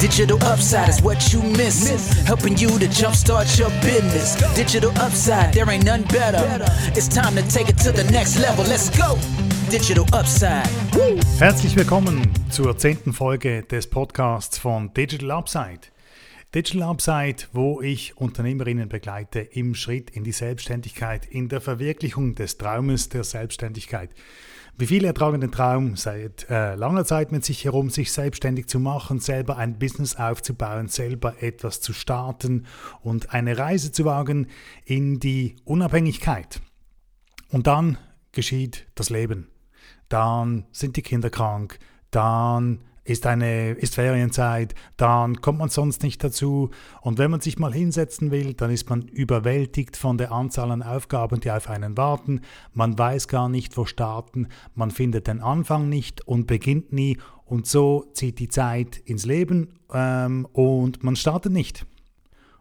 [0.00, 2.12] Digital upside is what you miss.
[2.24, 4.36] Helping you to jumpstart your business.
[4.54, 6.38] Digital upside, there ain't none better.
[6.94, 8.64] It's time to take it to the next level.
[8.64, 9.18] Let's go.
[9.70, 10.68] Digital Upside.
[11.38, 15.80] Herzlich willkommen zur zehnten Folge des Podcasts von Digital Upside.
[16.54, 22.56] Digital Upside, wo ich Unternehmerinnen begleite im Schritt in die Selbstständigkeit, in der Verwirklichung des
[22.56, 24.14] Traumes der Selbstständigkeit.
[24.78, 28.80] Wie viele ertragen den Traum seit äh, langer Zeit mit sich herum, sich selbstständig zu
[28.80, 32.64] machen, selber ein Business aufzubauen, selber etwas zu starten
[33.02, 34.46] und eine Reise zu wagen
[34.86, 36.62] in die Unabhängigkeit.
[37.50, 37.98] Und dann
[38.32, 39.48] geschieht das Leben.
[40.08, 41.78] Dann sind die Kinder krank,
[42.10, 47.58] dann ist eine ist Ferienzeit, dann kommt man sonst nicht dazu und wenn man sich
[47.58, 51.96] mal hinsetzen will, dann ist man überwältigt von der Anzahl an Aufgaben, die auf einen
[51.96, 52.42] warten.
[52.74, 57.66] Man weiß gar nicht, wo starten, man findet den Anfang nicht und beginnt nie und
[57.66, 61.86] so zieht die Zeit ins Leben ähm, und man startet nicht.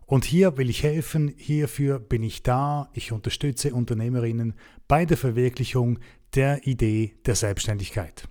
[0.06, 4.54] Und hier will ich helfen, hierfür bin ich da, ich unterstütze Unternehmerinnen
[4.88, 6.00] bei der Verwirklichung
[6.36, 8.30] der Idee der Selbstständigkeit.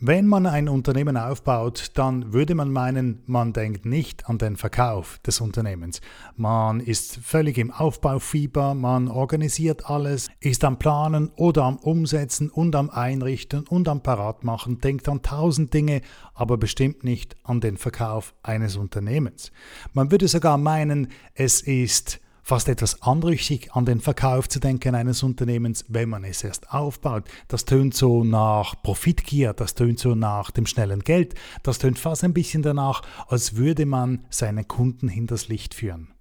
[0.00, 5.18] Wenn man ein Unternehmen aufbaut, dann würde man meinen, man denkt nicht an den Verkauf
[5.26, 6.00] des Unternehmens.
[6.36, 12.76] Man ist völlig im Aufbaufieber, man organisiert alles, ist am Planen oder am Umsetzen und
[12.76, 16.02] am Einrichten und am Paratmachen, denkt an tausend Dinge,
[16.32, 19.50] aber bestimmt nicht an den Verkauf eines Unternehmens.
[19.94, 25.22] Man würde sogar meinen, es ist fast etwas anrüchig an den Verkauf zu denken eines
[25.22, 27.24] Unternehmens, wenn man es erst aufbaut.
[27.46, 32.24] Das tönt so nach Profitgier, das tönt so nach dem schnellen Geld, das tönt fast
[32.24, 36.14] ein bisschen danach, als würde man seine Kunden hinters Licht führen.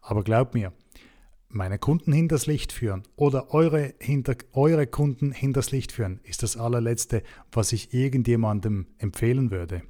[0.00, 0.72] Aber glaubt mir,
[1.48, 6.56] meine Kunden hinters Licht führen oder eure, hinter, eure Kunden hinters Licht führen, ist das
[6.56, 9.82] allerletzte, was ich irgendjemandem empfehlen würde.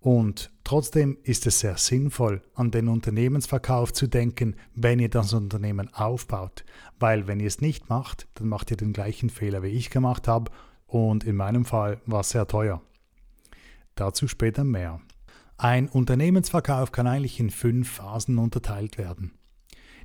[0.00, 5.88] Und trotzdem ist es sehr sinnvoll, an den Unternehmensverkauf zu denken, wenn ihr das Unternehmen
[5.94, 6.66] aufbaut.
[7.00, 10.28] Weil wenn ihr es nicht macht, dann macht ihr den gleichen Fehler, wie ich gemacht
[10.28, 10.52] habe.
[10.86, 12.82] Und in meinem Fall war es sehr teuer.
[13.94, 15.00] Dazu später mehr.
[15.56, 19.32] Ein Unternehmensverkauf kann eigentlich in fünf Phasen unterteilt werden.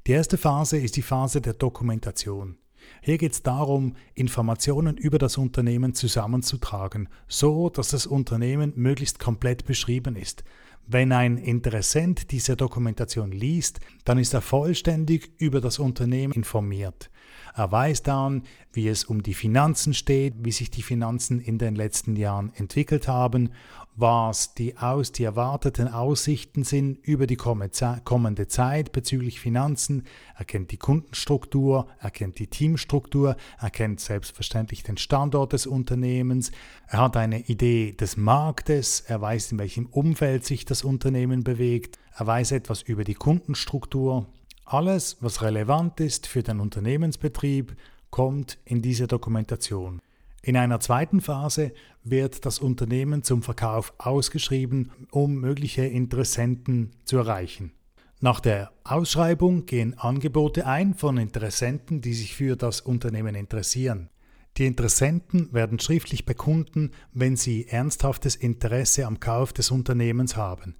[0.07, 2.57] Die erste Phase ist die Phase der Dokumentation.
[3.01, 9.65] Hier geht es darum, Informationen über das Unternehmen zusammenzutragen, so dass das Unternehmen möglichst komplett
[9.65, 10.43] beschrieben ist.
[10.85, 17.09] Wenn ein Interessent diese Dokumentation liest, dann ist er vollständig über das Unternehmen informiert.
[17.55, 21.75] Er weiß dann, wie es um die Finanzen steht, wie sich die Finanzen in den
[21.75, 23.51] letzten Jahren entwickelt haben,
[23.95, 30.03] was die, aus, die erwarteten Aussichten sind über die kommende Zeit bezüglich Finanzen.
[30.35, 36.51] Er kennt die Kundenstruktur, er kennt die Teamstruktur, er kennt selbstverständlich den Standort des Unternehmens,
[36.87, 41.99] er hat eine Idee des Marktes, er weiß, in welchem Umfeld sich das Unternehmen bewegt,
[42.15, 44.25] er weiß etwas über die Kundenstruktur,
[44.65, 47.75] alles, was relevant ist für den Unternehmensbetrieb,
[48.09, 50.01] kommt in diese Dokumentation.
[50.41, 51.71] In einer zweiten Phase
[52.03, 57.71] wird das Unternehmen zum Verkauf ausgeschrieben, um mögliche Interessenten zu erreichen.
[58.19, 64.09] Nach der Ausschreibung gehen Angebote ein von Interessenten, die sich für das Unternehmen interessieren.
[64.57, 70.75] Die Interessenten werden schriftlich bekunden, wenn sie ernsthaftes Interesse am Kauf des Unternehmens haben.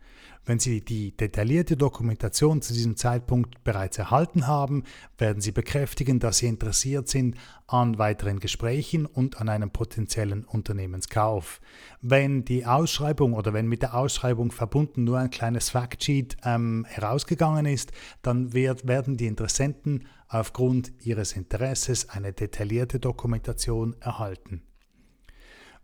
[0.45, 4.83] Wenn Sie die detaillierte Dokumentation zu diesem Zeitpunkt bereits erhalten haben,
[5.17, 11.61] werden Sie bekräftigen, dass Sie interessiert sind an weiteren Gesprächen und an einem potenziellen Unternehmenskauf.
[12.01, 17.65] Wenn die Ausschreibung oder wenn mit der Ausschreibung verbunden nur ein kleines Factsheet ähm, herausgegangen
[17.65, 24.61] ist, dann wird, werden die Interessenten aufgrund ihres Interesses eine detaillierte Dokumentation erhalten.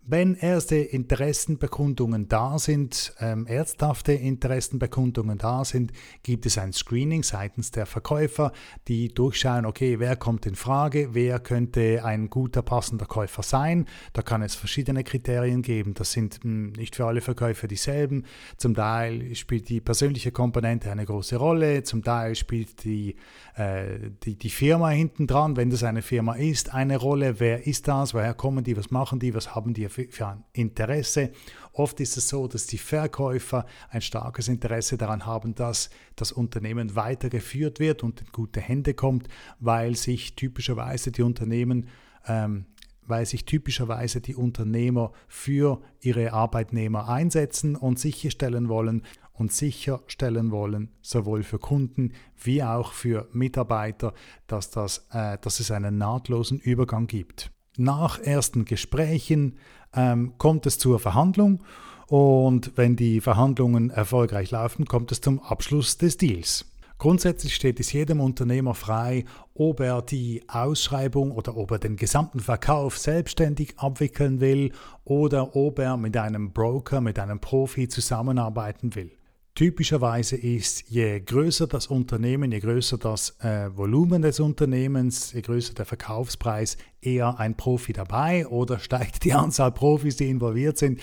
[0.02, 7.70] Wenn erste Interessenbekundungen da sind, ähm, ernsthafte Interessenbekundungen da sind, gibt es ein Screening seitens
[7.70, 8.52] der Verkäufer,
[8.88, 13.86] die durchschauen, okay, wer kommt in Frage, wer könnte ein guter, passender Käufer sein.
[14.14, 15.92] Da kann es verschiedene Kriterien geben.
[15.92, 18.24] Das sind mh, hm, nicht für alle Verkäufer dieselben.
[18.56, 23.16] Zum Teil spielt die persönliche Komponente eine große Rolle, zum Teil spielt die,
[23.54, 27.38] äh, die, die Firma hinten dran, wenn das eine Firma ist, eine Rolle.
[27.38, 28.14] Wer ist das?
[28.14, 28.78] Woher kommen die?
[28.78, 29.34] Was machen die?
[29.34, 31.32] Was haben die für, ein Interesse.
[31.72, 36.96] Oft ist es so, dass die Verkäufer ein starkes Interesse daran haben, dass das Unternehmen
[36.96, 39.28] weitergeführt wird und in gute Hände kommt,
[39.58, 41.88] weil sich typischerweise die Unternehmen
[42.26, 42.66] ähm,
[43.10, 49.02] weil sich typischerweise die Unternehmer für ihre Arbeitnehmer einsetzen und sicherstellen wollen
[49.32, 52.12] und sicherstellen wollen, sowohl für Kunden
[52.42, 54.14] wie auch für Mitarbeiter,
[54.46, 57.50] dass, das, äh, dass es einen nahtlosen Übergang gibt.
[57.76, 59.58] Nach ersten Gesprächen
[59.94, 61.62] ähm, kommt es zur Verhandlung
[62.06, 66.66] und wenn die Verhandlungen erfolgreich laufen, kommt es zum Abschluss des Deals.
[66.98, 72.40] Grundsätzlich steht es jedem Unternehmer frei, ob er die Ausschreibung oder ob er den gesamten
[72.40, 74.72] Verkauf selbstständig abwickeln will
[75.04, 79.12] oder ob er mit einem Broker, mit einem Profi zusammenarbeiten will.
[79.54, 85.74] Typischerweise ist, je größer das Unternehmen, je größer das äh, Volumen des Unternehmens, je größer
[85.74, 91.00] der Verkaufspreis, eher ein Profi dabei oder steigt die Anzahl Profis, die involviert sind.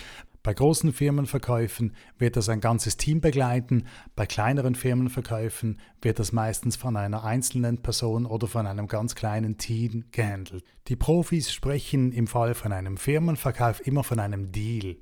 [0.47, 3.83] Bei großen Firmenverkäufen wird das ein ganzes Team begleiten,
[4.15, 9.57] bei kleineren Firmenverkäufen wird das meistens von einer einzelnen Person oder von einem ganz kleinen
[9.57, 10.63] Team gehandelt.
[10.87, 14.95] Die Profis sprechen im Fall von einem Firmenverkauf immer von einem Deal.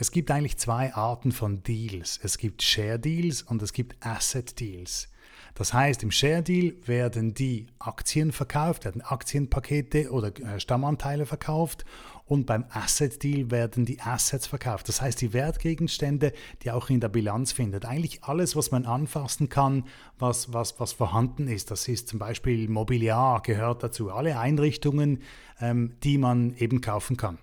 [0.00, 2.20] Es gibt eigentlich zwei Arten von Deals.
[2.22, 5.08] Es gibt Share Deals und es gibt Asset Deals.
[5.56, 11.84] Das heißt, im Share Deal werden die Aktien verkauft, werden Aktienpakete oder äh, Stammanteile verkauft
[12.26, 14.88] und beim Asset Deal werden die Assets verkauft.
[14.88, 17.84] Das heißt, die Wertgegenstände, die auch in der Bilanz findet.
[17.84, 19.82] Eigentlich alles, was man anfassen kann,
[20.16, 21.72] was, was, was vorhanden ist.
[21.72, 24.12] Das ist zum Beispiel Mobiliar gehört dazu.
[24.12, 25.22] Alle Einrichtungen,
[25.60, 27.38] ähm, die man eben kaufen kann.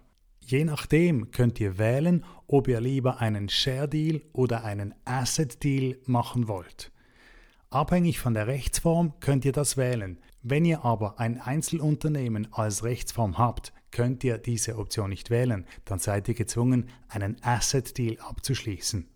[0.47, 5.97] Je nachdem könnt ihr wählen, ob ihr lieber einen Share Deal oder einen Asset Deal
[6.06, 6.92] machen wollt.
[7.71, 10.19] Abhängig von der Rechtsform könnt ihr das wählen.
[10.44, 15.97] Wenn ihr aber ein Einzelunternehmen als Rechtsform habt, könnt ihr diese Option nicht wählen, dann
[15.97, 19.07] seid ihr gezwungen, einen Asset Deal abzuschließen.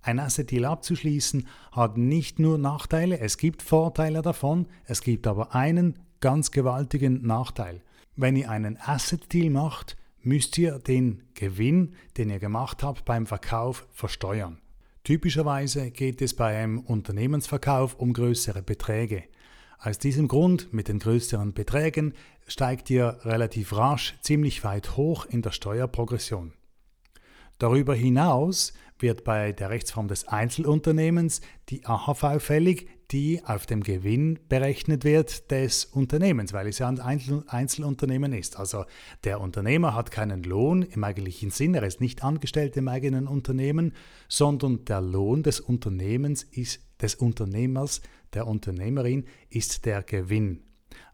[0.00, 5.54] Ein Asset Deal abzuschließen hat nicht nur Nachteile, es gibt Vorteile davon, es gibt aber
[5.54, 7.82] einen ganz gewaltigen Nachteil.
[8.16, 13.26] Wenn ihr einen Asset Deal macht, müsst ihr den Gewinn, den ihr gemacht habt beim
[13.26, 14.60] Verkauf, versteuern.
[15.04, 19.24] Typischerweise geht es bei einem Unternehmensverkauf um größere Beträge.
[19.78, 22.14] Aus diesem Grund, mit den größeren Beträgen,
[22.46, 26.54] steigt ihr relativ rasch ziemlich weit hoch in der Steuerprogression.
[27.58, 34.38] Darüber hinaus wird bei der Rechtsform des Einzelunternehmens die AHV fällig, die auf dem Gewinn
[34.48, 38.58] berechnet wird des Unternehmens, weil es ja ein Einzelunternehmen ist.
[38.58, 38.84] Also
[39.24, 43.92] der Unternehmer hat keinen Lohn im eigentlichen Sinn, er ist nicht angestellt im eigenen Unternehmen,
[44.28, 48.00] sondern der Lohn des Unternehmens ist des Unternehmers,
[48.32, 50.62] der Unternehmerin ist der Gewinn.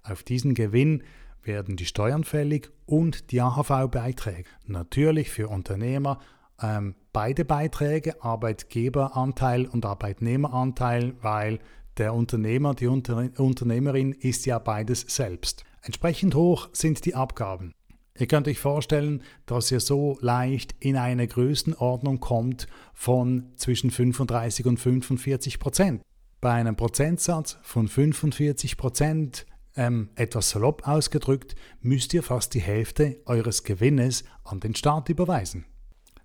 [0.03, 1.03] Auf diesen Gewinn
[1.43, 4.49] werden die Steuern fällig und die AHV-Beiträge.
[4.67, 6.19] Natürlich für Unternehmer
[6.63, 11.59] ähm, beide Beiträge, Arbeitgeberanteil und Arbeitnehmeranteil, weil
[11.97, 15.65] der Unternehmer, die Unter Unternehmerin ist ja beides selbst.
[15.83, 17.75] Entsprechend hoch sind die Abgaben.
[18.19, 24.67] Ihr könnt euch vorstellen, dass ihr so leicht in eine Größenordnung kommt von zwischen 35
[24.67, 26.03] und 45 Prozent.
[26.41, 29.47] Bei einem Prozentsatz von 45 Prozent,
[29.77, 35.65] ähm, etwas salopp ausgedrückt, müsst ihr fast die Hälfte eures Gewinnes an den Staat überweisen.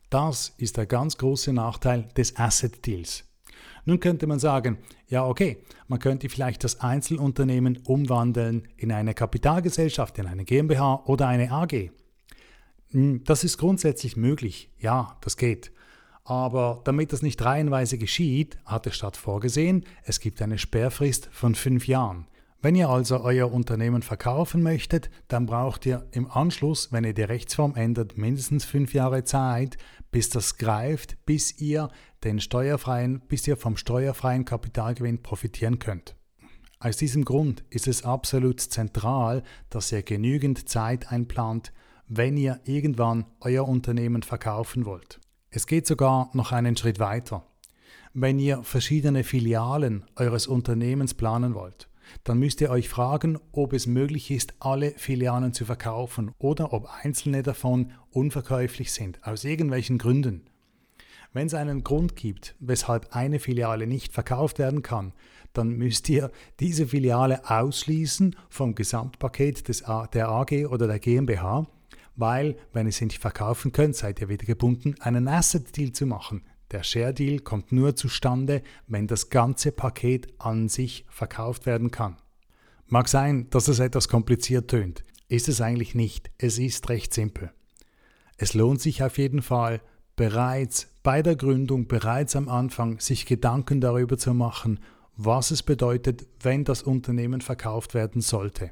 [0.10, 3.24] Das ist der ganz große Nachteil des Asset Deals.
[3.86, 5.58] Nun könnte man sagen, ja okay,
[5.88, 11.92] man könnte vielleicht das Einzelunternehmen umwandeln in eine Kapitalgesellschaft, in eine GmbH oder eine AG.
[12.92, 15.72] Hm, das ist grundsätzlich möglich, ja, das geht.
[16.24, 21.54] Aber damit das nicht reihenweise geschieht, hat der Staat vorgesehen, es gibt eine Sperrfrist von
[21.54, 22.28] fünf Jahren.
[22.66, 27.22] Wenn ihr also euer Unternehmen verkaufen möchtet, dann braucht ihr im Anschluss, wenn ihr die
[27.22, 29.78] Rechtsform ändert, mindestens fünf Jahre Zeit,
[30.10, 31.90] bis das greift, bis ihr
[32.24, 36.16] den steuerfreien, bis ihr vom steuerfreien Kapitalgewinn profitieren könnt.
[36.80, 41.72] Aus diesem Grund ist es absolut zentral, dass ihr genügend Zeit einplant,
[42.08, 45.20] wenn ihr irgendwann euer Unternehmen verkaufen wollt.
[45.52, 47.46] Es geht sogar noch einen Schritt weiter.
[48.16, 51.90] Wenn ihr verschiedene Filialen eures Unternehmens planen wollt,
[52.24, 56.90] dann müsst ihr euch fragen, ob es möglich ist, alle Filialen zu verkaufen oder ob
[57.04, 60.46] einzelne davon unverkäuflich sind, aus irgendwelchen Gründen.
[61.34, 65.12] Wenn es einen Grund gibt, weshalb eine Filiale nicht verkauft werden kann,
[65.52, 71.68] dann müsst ihr diese Filiale ausschließen vom Gesamtpaket des A, der AG oder der GmbH,
[72.16, 76.44] weil, wenn ihr sie nicht verkaufen könnt, seid ihr wieder gebunden, einen Asset-Deal zu machen.
[76.72, 82.18] Der Share Deal kommt nur zustande, wenn das ganze Paket an sich verkauft werden kann.
[82.88, 85.04] Mag sein, dass es etwas kompliziert tönt.
[85.28, 86.30] Ist es eigentlich nicht.
[86.38, 87.52] Es ist recht simpel.
[88.38, 89.82] Es lohnt sich auf jeden Fall,
[90.16, 94.80] bereits bei der Gründung, bereits am Anfang, sich Gedanken darüber zu machen,
[95.16, 98.72] was es bedeutet, wenn das Unternehmen verkauft werden sollte.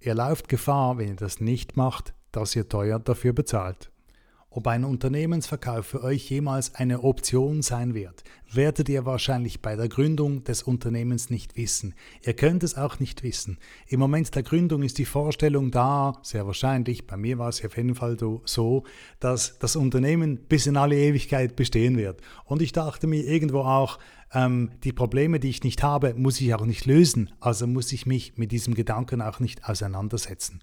[0.00, 3.90] Ihr lauft Gefahr, wenn ihr das nicht macht, dass ihr teuer dafür bezahlt.
[4.56, 9.88] Ob ein Unternehmensverkauf für euch jemals eine Option sein wird, werdet ihr wahrscheinlich bei der
[9.88, 11.94] Gründung des Unternehmens nicht wissen.
[12.24, 13.58] Ihr könnt es auch nicht wissen.
[13.86, 17.76] Im Moment der Gründung ist die Vorstellung da, sehr wahrscheinlich, bei mir war es auf
[17.76, 18.84] jeden Fall so,
[19.20, 22.22] dass das Unternehmen bis in alle Ewigkeit bestehen wird.
[22.46, 23.98] Und ich dachte mir irgendwo auch,
[24.32, 28.06] ähm, die Probleme, die ich nicht habe, muss ich auch nicht lösen, also muss ich
[28.06, 30.62] mich mit diesem Gedanken auch nicht auseinandersetzen.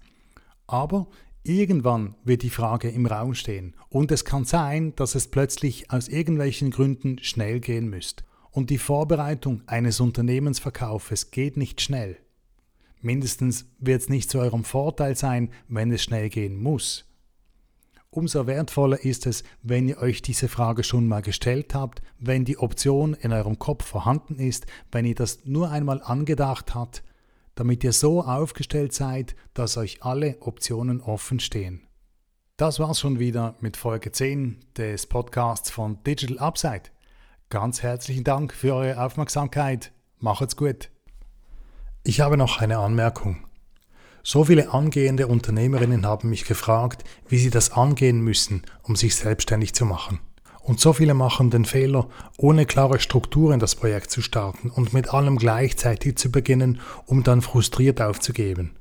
[0.66, 1.06] Aber
[1.46, 6.08] Irgendwann wird die Frage im Raum stehen und es kann sein, dass es plötzlich aus
[6.08, 8.24] irgendwelchen Gründen schnell gehen müsste.
[8.50, 12.16] Und die Vorbereitung eines Unternehmensverkaufes geht nicht schnell.
[13.02, 17.04] Mindestens wird es nicht zu eurem Vorteil sein, wenn es schnell gehen muss.
[18.08, 22.56] Umso wertvoller ist es, wenn ihr euch diese Frage schon mal gestellt habt, wenn die
[22.56, 27.02] Option in eurem Kopf vorhanden ist, wenn ihr das nur einmal angedacht habt
[27.54, 31.86] damit ihr so aufgestellt seid, dass euch alle Optionen offen stehen.
[32.56, 36.84] Das war's schon wieder mit Folge 10 des Podcasts von Digital Upside.
[37.50, 39.92] Ganz herzlichen Dank für eure Aufmerksamkeit.
[40.18, 40.90] Macht's gut.
[42.04, 43.46] Ich habe noch eine Anmerkung.
[44.22, 49.74] So viele angehende Unternehmerinnen haben mich gefragt, wie sie das angehen müssen, um sich selbstständig
[49.74, 50.20] zu machen.
[50.64, 54.94] Und so viele machen den Fehler, ohne klare Struktur in das Projekt zu starten und
[54.94, 58.74] mit allem gleichzeitig zu beginnen, um dann frustriert aufzugeben.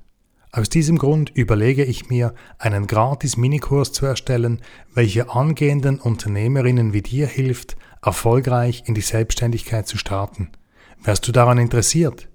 [0.54, 4.62] Aus diesem Grund überlege ich mir, einen gratis Minikurs zu erstellen,
[4.94, 10.52] welcher angehenden Unternehmerinnen wie dir hilft, erfolgreich in die Selbstständigkeit zu starten.
[11.04, 12.30] Wärst du daran interessiert?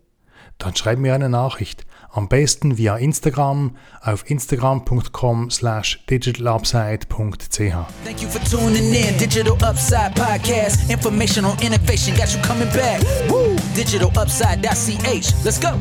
[0.57, 7.59] Dann schreib mir eine Nachricht am besten via Instagram auf instagram.com slash digitalupside.ch.
[8.05, 9.17] Thank you for tuning in.
[9.19, 10.91] Digital Upside Podcast.
[10.91, 13.01] Information on innovation got you coming back.
[13.29, 13.57] Woo!
[13.77, 15.45] Digitalupside.ch.
[15.45, 15.79] Let's go.